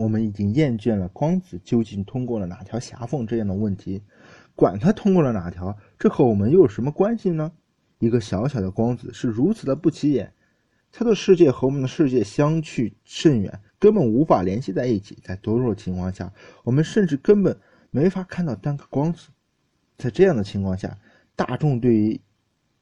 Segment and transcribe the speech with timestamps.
[0.00, 4.02] 我们已经厌倦了光子究竟通过了哪条狭缝这样的问题。
[4.54, 7.52] 管它通过了哪条，这和我们又有什么关系呢？
[7.98, 10.32] 一个小小的光子是如此的不起眼，
[10.90, 15.18] 它的世界和我们的世界相去甚远，根本无法联系在一起。
[15.22, 16.32] 在多数情况下，
[16.64, 17.58] 我们甚至根本
[17.90, 19.28] 没法看到单个光子。
[19.98, 20.96] 在这样的情况下，
[21.36, 22.18] 大众对于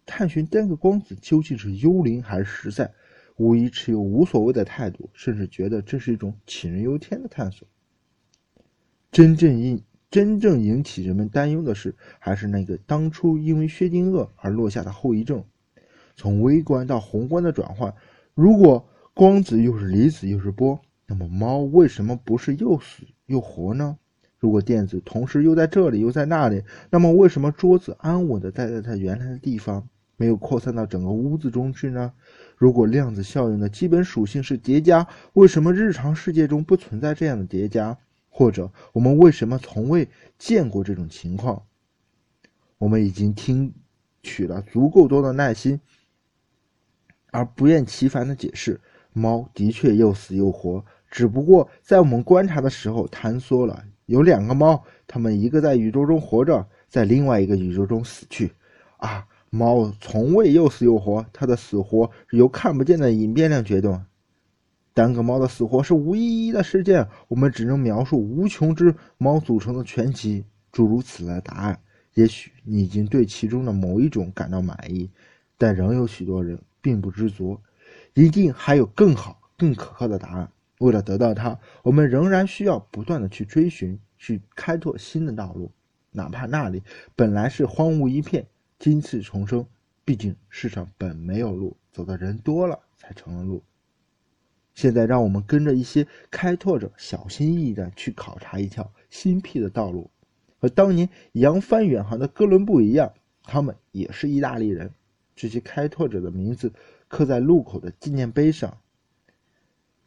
[0.06, 2.92] 探寻单个光子究竟是幽灵还是实在，
[3.38, 7.66] 无疑持有无所谓的态度，甚至觉得这是一种杞人忧天的探索。
[9.10, 15.42] 真正引真正引起人们担忧的是，还是那个当初因为薛定谔而落下的后遗症。
[16.14, 17.94] 从微观到宏观的转换，
[18.34, 23.96] 如果光子又是离子又是波，那么猫为什么不是又死又活呢？
[24.38, 32.12] 如果电子同时又在这里又在那里，那么为什么桌子安稳地待在它原来的地方，没有扩散到整个屋子中去呢？
[32.56, 37.96] 如果量子效应的基本属性是叠加，为什么日常世界中不存在这样的叠加？
[38.28, 41.62] 或者我们为什么从未见过这种情况？
[42.78, 43.72] 我们已经听
[44.22, 45.80] 取了足够多的耐心，
[47.30, 48.80] 而不厌其烦的解释：
[49.12, 53.84] 猫的确又死又活，只不过在我们观察的时候坍缩了。
[54.06, 58.52] 有两个猫，它们一个在宇宙中活着，在另外一个宇宙中死去。
[58.96, 64.04] 啊，猫从未又死又活，它的死活是由看不见的隐变量决定。
[64.94, 71.80] 单个猫的死活是无意义的事件，我们只能描述无穷只猫组成的全集，诸如此类答案。
[72.14, 75.08] 也许你已经对其中的某一种感到满意，
[75.56, 77.58] 但仍有许多人并不知足。
[78.14, 80.50] 一定还有更好、更可靠的答案。
[80.80, 85.70] 为了得到它，我们仍然需要不断的去追寻、去开拓新的道路，
[86.10, 86.82] 哪怕那里
[87.14, 88.46] 本来是荒芜一片，
[88.78, 89.66] 今次重生。
[90.04, 93.62] 毕竟世上本没有路，走的人多了才成了路。
[94.74, 100.10] 现在，让我们跟着一些开拓者小心翼翼地去考察一条新辟的道路。
[100.60, 103.12] 和当年扬帆远航的哥伦布一样，
[103.42, 104.90] 他们也是意大利人。
[105.36, 106.72] 这些开拓者的名字
[107.06, 108.78] 刻在路口的纪念碑上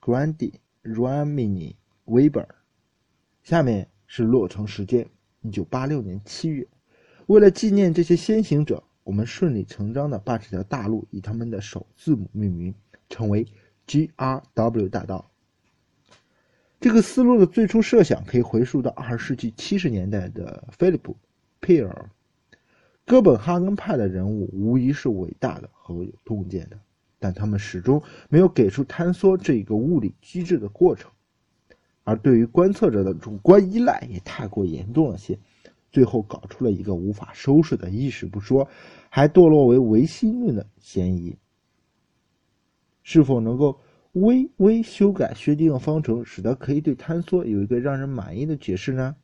[0.02, 2.48] ：Grandi Ruamini Weber。
[3.44, 5.08] 下面是落成时间：
[5.42, 6.68] 一九八六年七月。
[7.32, 12.76] 为了纪念这些先行者，我们顺理成章的把这条大路以他们的首字母命名，
[13.10, 13.48] 成为。
[13.88, 15.32] G R W 大道，
[16.80, 21.14] 这个思路的最初设想可以回溯到二十世纪七十年代的菲利普·
[21.60, 22.10] 佩尔。
[23.06, 26.80] 哥本哈根派的人物无疑是伟大的和有洞见的，
[27.20, 31.12] 但他们始终没有给出坍缩这一个物理机制的过程，
[32.06, 35.38] 而对于观测者的主观依赖也太过严重了些，
[35.92, 38.68] 最后搞出了一个无法收拾的意识不说，
[39.10, 41.38] 还堕落为唯心论的嫌疑。
[43.04, 43.80] 是否能够
[44.14, 49.16] 微微修改薛定谔方程，使得可以对坍缩有一个让人满意的解释呢？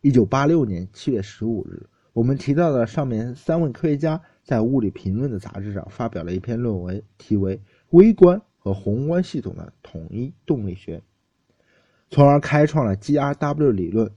[0.00, 7.56] 一九八六年七月十五日，我们提到的上面三位科学家在《物理评论》的杂志上发表了一篇论文，题为
[7.90, 10.98] 《微观和宏观系统的统一动力学》，
[12.10, 14.10] 从而开创了 GRW 理论。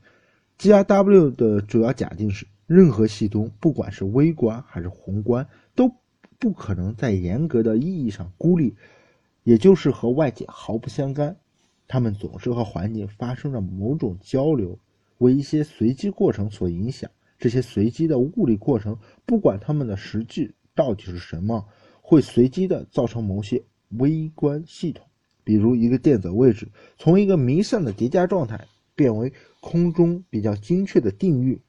[0.62, 5.46] GRW 的主要假定是，任何系统，不管是微观还是宏观，
[5.76, 5.92] 都。
[6.40, 8.76] 不可能在严格的意义上孤立，
[9.44, 11.38] 也就是和外界毫不相干。
[11.88, 14.80] 它们总是和环境发生着某种交流，
[15.20, 17.12] 为一些随机过程所影响。
[17.38, 21.64] 这些随机的物理过程，不管它们的实际到底是什么，
[22.02, 23.64] 会随机的造成某些
[24.00, 25.06] 微观系统。
[25.44, 26.68] 比如，一个电子位置
[26.98, 28.66] 从一个弥散的叠加状态
[28.96, 31.62] 变为空中比较精确的定域。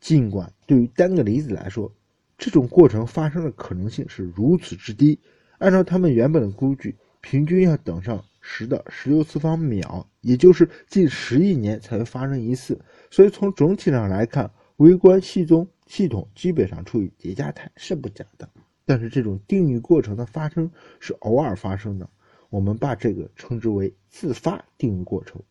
[0.00, 1.92] 尽管对于单个离子来说，
[2.36, 5.18] 这种过程发生的可能性是如此之低，
[5.58, 12.80] 按照他们原本的估计，平均要等上十的十六次方秒，也就是近十亿年才会发生一次。
[13.10, 18.48] 所以从总体上来看，微观系中系统基本上处于叠加态是不假的。
[18.86, 20.70] 但是这种定域过程的发生
[21.00, 22.08] 是偶尔发生的，
[22.50, 25.42] 我们把这个称之为自发定域过程。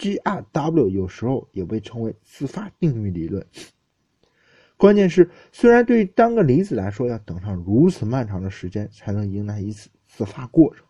[0.00, 3.46] GRW 有时候也被称为自发定域理论。
[4.78, 10.86] 关键是，虽然对于单个离子来说，要等上如此漫长的时间才能迎来一次自发过程，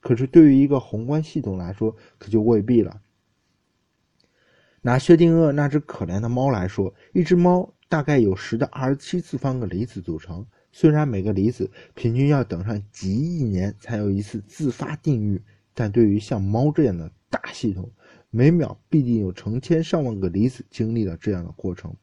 [0.00, 3.00] 可是对于一个宏观系统来说，可就未必了。
[4.82, 15.40] 拿薛定谔那只可怜的猫来说，一只猫大概有十的二十七次方个离子组成，虽然每个离子平均要等上几亿年才有一次自发定域，
[15.72, 17.90] 但对于像猫这样的大系统，
[18.34, 21.94] 每秒必定有成千上万个离子经历了这样的过程。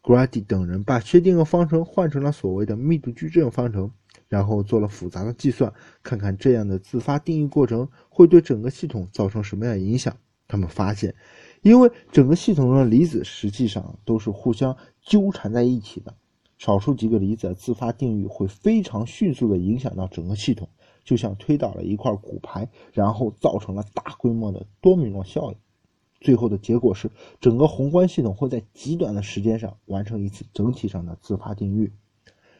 [0.00, 3.90] Grady 等人把薛定谔方程换成了所谓的密度矩阵方程，
[4.28, 5.72] 然后做了复杂的计算，
[6.04, 10.16] 看看这样的自发定义过程会对整个系统造成什么样的影响。
[10.46, 11.12] 他们发现，
[11.62, 16.14] 因为整个系统中的离子实际上都是互相纠缠在一起的，
[16.58, 20.68] 少数几个离子的自发定义会非常迅速地影响到整个系统，
[21.04, 25.56] 就像推倒了一块骨牌，然后造成了大规模的多米诺效应。
[26.20, 27.10] 最后的结果是，
[27.40, 31.92] 整个宏观系统会在极短的时间上完成一次整体上的自发定律。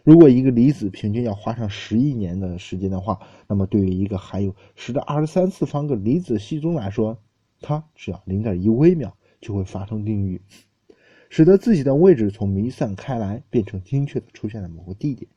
[0.03, 7.17] 如果一个离子平均要花上十亿年的时间的话，那么对于一个含有十的二十三次方个离子系中来说，
[7.61, 10.43] 它只要零点一微秒就会发生定律，
[11.29, 15.31] 使得自己的位置从弥散开来变成精确的出现在某个地点。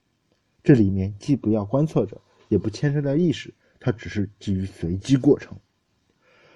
[0.63, 5.57] 这里面既不要观测者，也不牵涉到意识，它只是基于随机过程。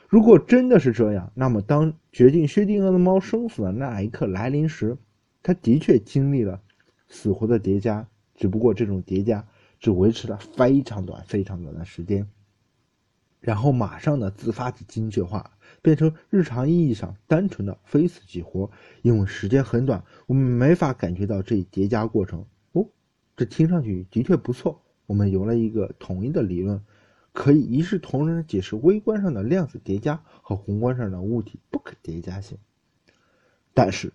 [0.08, 4.98] 如果真的是这样，那么当决定薛定谔的猫生死的那一刻来临时，
[5.44, 6.62] 它的确经历了。
[7.12, 9.48] 死活的叠加，只不过这种叠加
[9.80, 12.28] 只维持了非常短、非常短的时间，
[13.40, 18.70] 然后马上的自发的精确化，变成日常意义上单纯的非死即活。
[19.02, 22.46] 因为时间很短，我们没法感觉到这一叠加过程。
[22.74, 22.86] 哦，
[23.36, 24.84] 这听上去的确不错。
[25.10, 26.80] 我们有了一个统一的理论，
[27.34, 32.60] 可以一视同仁的解释微观上的量子叠加和宏观上的物体不可叠加性。
[33.74, 34.14] 但是。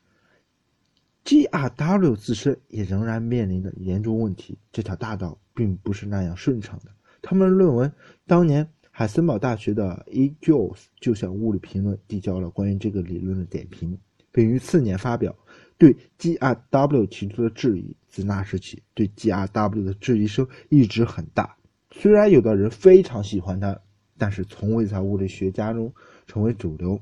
[1.26, 6.90] GRW 自身也仍然面临着严重问题，这条大道并不是那样顺畅的。
[7.22, 7.90] 他们论文
[8.26, 10.34] 当年海森堡大学的 E.
[10.42, 13.98] Jules 就向《物理评论》递交了关于这个理论的点评，
[14.34, 15.34] 并于次年发表，
[15.78, 17.96] 对 GRW 提出了质疑。
[18.08, 21.56] 自那时起，对 GRW 的质疑声一直很大。
[21.90, 23.80] 虽然有的人非常喜欢它，
[24.18, 25.92] 但是从未在物理学家中
[26.26, 27.00] 成为主流。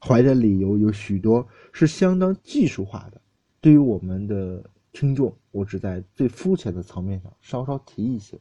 [0.00, 3.20] 怀的理由有许多，是相当技术化的。
[3.62, 8.38] 对于我们的听众，我只在最肤浅的层面上稍稍提一些。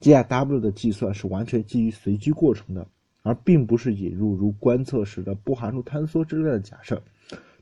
[0.00, 2.86] GRW 的计算是完全基于随机过程的，
[3.22, 7.02] 而并不是引入如观测时的不函数坍缩之类的假设。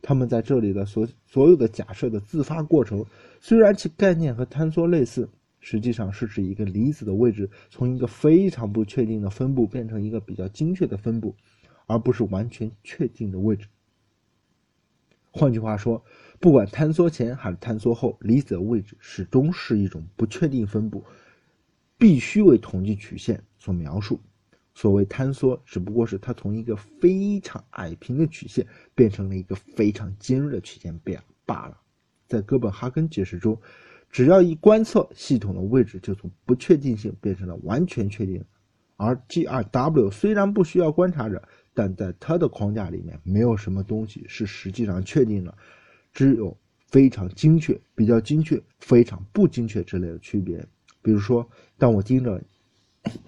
[0.03, 3.05] 他们在这里的所所有的假设的自发过程，
[3.41, 5.29] 虽然其概念和坍缩类似，
[5.61, 11.35] 实际上是指一个离子的位置从一个非常不确定的分布变成一个比较精确的分布，
[11.87, 13.67] 而不是完全确定的位置。
[15.31, 16.03] 换句话说。
[16.43, 21.05] 不管坍缩前还是坍缩后，离子的位置始终是一种不确定分布，
[21.99, 24.19] 必须为统计曲线所描述。
[24.75, 31.77] 所谓坍缩，只不过是它从一个非常矮平的曲线变成了一个非常尖锐的曲线变罢了。
[32.29, 33.61] 在哥本哈根解释中，
[34.11, 38.45] 只要一观测，系统的位置就从不确定性变成了完全确定。
[38.97, 41.43] 而 GRW 虽然不需要观察者，
[41.75, 45.57] 但在它的框架里面，没有什么东西是实际上确定的。
[46.13, 46.57] 只有
[46.89, 50.65] 非常精确、比较精确、非常不精确之类的区别。
[51.03, 52.43] 比如说，当我盯着、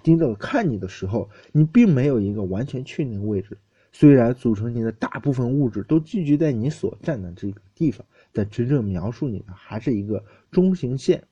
[0.01, 3.57] 盯着看你的时候，你并没有一个完全确定的位置。
[3.91, 11.23] 虽然组成你的大部分物质都聚集在你所站的这个地方，但真正描述你的还是一个中型线。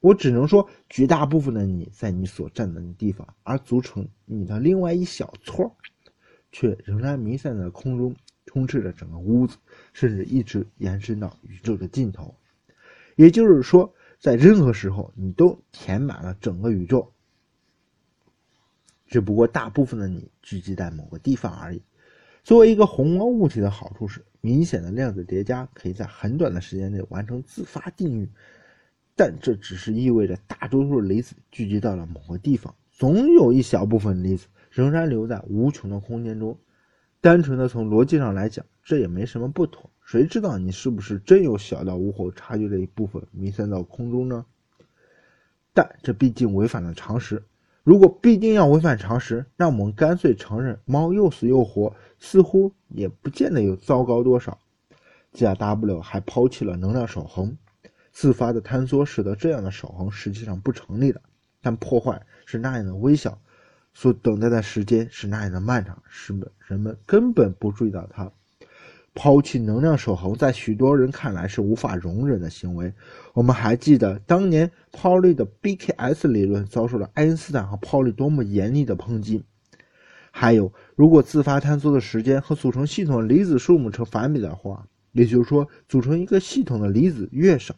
[0.00, 5.76] 我只能说，绝大部分的你在你所站的地方，而组成你的另外一小撮，
[6.50, 8.14] 却仍然弥散在空中。
[8.44, 9.56] 充斥着整个屋子，
[9.92, 12.34] 甚至一直延伸到宇宙的尽头。
[13.14, 17.12] 也就是说，在任何时候，你都填满了整个宇宙，
[19.12, 21.82] 只不过大部分的你聚集在某个地方而已。
[22.42, 28.30] 作为一个宏观物体的好处是，明显的量子叠加可以在很短的时间内完成自发定律，
[29.14, 36.58] 但这只是意味着大多数离子聚集到了某个地方，总有一小部分离子仍然留在无穷的空间中。
[37.20, 39.90] 单纯的从逻辑上来讲，这也没什么不妥。
[40.06, 44.46] 谁知道你是不是真有小到无法察觉的一部分弥散到空中呢？
[45.74, 47.42] 但这毕竟违反了常识。
[47.84, 54.58] 如果必定要违反常识，那我们干脆承认猫又死又活，似乎也不见得有糟糕多少。
[55.34, 57.56] GRW 还抛弃了能量守恒，
[58.12, 61.20] 自发的坍缩使得这样的守恒实际上不成立的，
[61.60, 63.38] 但破坏是那样的微小。
[63.94, 66.32] 所等待的时间是那样的漫长，使
[66.66, 68.32] 人们根本不注意到它。
[69.14, 72.92] 抛弃能量守恒，在许多人看来是无法容忍的行为。
[73.34, 79.44] 我们还记得当年泡利的 BKS 理论遭受了爱因斯坦和泡利多么严厉的抨击。
[80.30, 87.74] 还有，如果自发坍缩的时间和组成系统的离子数目成反比的话，也就是说，组成一个系统的离子越少，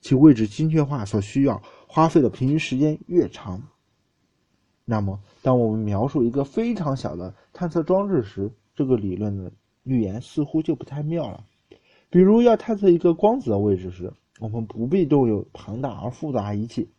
[0.00, 3.62] 其位置精确化所需要花费的平均时间越长。
[4.86, 9.52] 那么，当我们描述一个非常小的探测装置时，这个理论的
[9.88, 11.44] 预言似乎就不太妙了。
[12.10, 16.90] 比如，要探测一个光子的位置时，我们不必动用庞大而复杂仪器，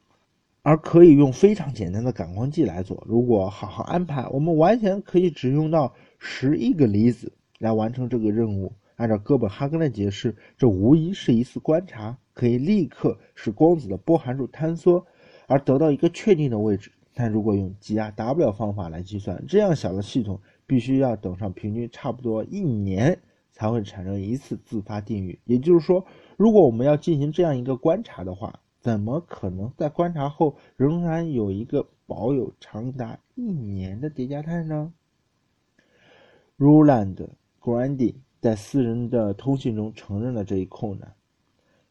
[0.63, 3.03] 而可以用非常简单的感光剂来做。
[3.07, 8.73] 如果好好安排，我们完全可以只用到十亿个离子来完成这个任务。
[8.95, 15.05] 按照哥本哈根的解释，这无疑是一次观察，可以立刻使光子的波函数坍缩，
[15.47, 16.91] 而得到一个确定的位置。
[17.13, 23.19] 但如果用 GRW 方法来计算，这样小的系统必须要等上平均差不多一年
[23.51, 25.39] 才会产生一次自发定域。
[25.45, 26.05] 也就是说，
[26.37, 34.93] 如果我们要进行这样一个观察的话，怎么可能在观察后仍然有一个保有长达一年的叠加态呢
[36.59, 38.13] ？Roland Grandi。
[38.41, 41.13] 在私人的通信中承认了这一困难，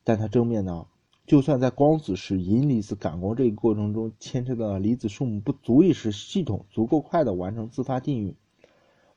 [0.03, 0.87] 但他正面呢，
[1.27, 8.35] 就算在光子使银离子感光这一过程中牵扯到的离子数目不足以使系统足够快的完成自发定域，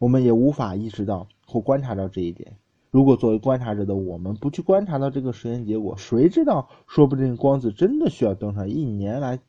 [0.02, 2.58] 我们也无法意识到或观察到这一点。
[2.90, 6.68] 如果作为观察者的我们不去观察到这个实验结果，谁知道？
[6.88, 9.40] 说不定光子真的需要登上一年来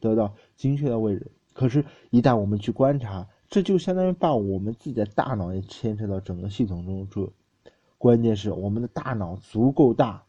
[0.00, 1.30] 得到精确的位置。
[1.52, 7.30] 可是，一旦我们去观察，这就相当于把我们自己的大脑也牵扯到整个系统中去。
[7.96, 10.24] 关键是我们的大脑足够大，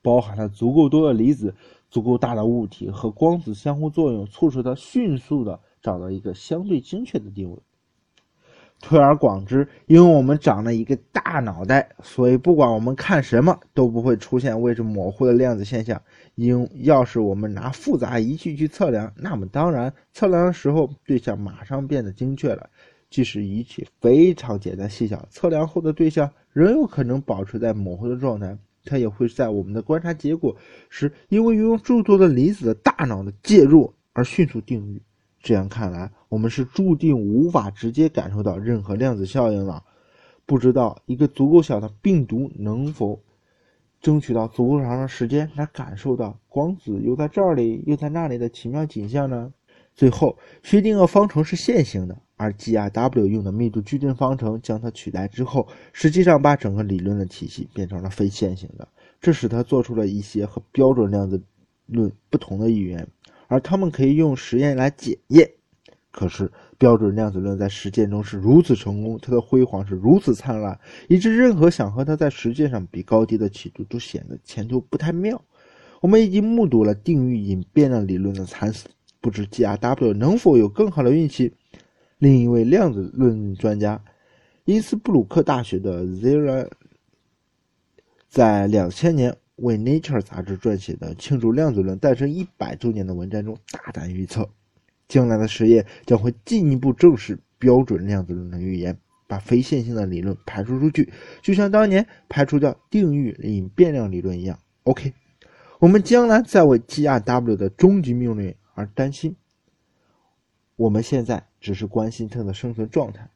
[0.00, 1.54] 包含了足够多的离子、
[1.90, 7.58] 足够大的物体和光子相互作用，促使它迅速的找到一个相对精确的定位。
[8.84, 16.00] 推而广之，因为我们长了一个大脑袋，所以不管我们看什么都不会出现位置模糊的量子现象。
[16.34, 22.68] 因要是我们拿复杂仪器去测量，那么当然测量的时候对象马上变得精确了。
[23.08, 30.54] 即使仪器非常简单细小，测量后的对象仍有可能保持在模糊的状态，它也会在我们的观察结果
[30.90, 35.00] 时，因为拥有诸多的离子的大脑的介入而迅速定域。
[35.44, 39.84] 这样看来，我们是注定无法直接感受到任何量子效应了。
[40.44, 43.20] 不知道一个足够小的病毒能否。
[44.00, 49.50] 争取到足够长的时间来感受到光子又在这里又在那里的奇妙景象呢？
[49.94, 58.86] 最后，薛定谔方程是线性的，而 GRW 用的密度矩阵方程将它取代之后，实际上把整个理论的体系变成了非线性的，
[59.22, 61.42] 这使他做出了一些和标准量子
[61.86, 63.08] 论不同的预言，
[63.54, 65.48] 而他们可以用实验来检验。
[66.10, 70.76] 可是，标准量子论在实践中是如此成功，它的辉煌是如此灿烂，
[71.08, 75.40] 以致任何想和它在实践上比高低的企图都显得前途不太妙。
[76.00, 78.88] 我们已经目睹了定域隐变量理论的惨死，
[79.20, 81.54] 不知 GRW 能否有更好的运气。
[82.18, 84.02] 另一位量子论专家，
[84.64, 86.68] 因斯布鲁克大学的 Zera，
[88.28, 94.48] 在两千年为《Nature》杂志撰写的庆祝量子论诞生一百周年的文章中，大胆预测。
[95.06, 104.58] 将来的实验将会进一步证实标准量子论的预言，把非线性的理论排除出去，就像当年排除掉定域隐变量理论一样。
[104.84, 105.12] OK，
[105.78, 109.36] 我们将来在为 GRW 的终极命运而担心，
[110.76, 113.30] 我们现在只是关心它的生存状态。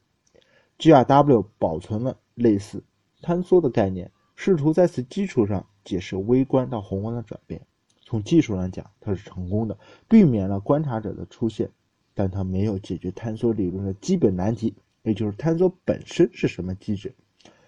[0.79, 2.83] GRW 保存了类似
[3.21, 7.61] 坍缩的概念，试图在此基础上解释微观到宏观的转变。
[8.01, 9.75] 从技术上讲，它是成功的，
[10.07, 11.71] 避免了观察者的出现，
[12.13, 17.15] 但它没有解决坍缩理论的基本难题，也就是坍缩本身是什么机制。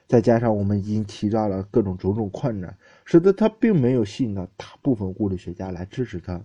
[0.08, 6.44] 再加上我们已经提到了各种种种困难，使得它并没有吸引到大部分物理学家来支持它。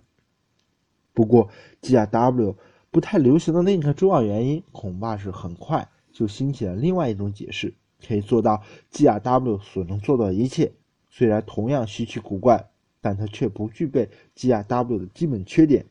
[1.13, 1.49] 不过
[1.83, 2.55] ，GRW
[2.89, 7.73] 不太流行的另一个重要原因，恐怕是很快就兴起了另外一种解释，
[8.07, 10.71] 可以做到 GRW 所能做到的一切，
[11.17, 12.69] 虽然同样稀奇古怪。
[12.99, 15.85] 但它却不具备 GRW 的基本缺点，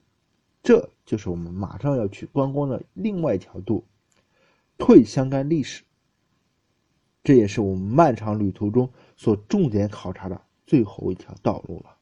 [0.62, 3.84] 这就是我们马上要去观光的另外一条路——
[4.76, 5.84] 退相干历史。
[7.22, 11.95] 这也是我们漫长旅途中所重点考察的最后一条道路了。